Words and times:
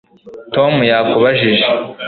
tom 0.53 0.73
yakubajije 0.91 1.63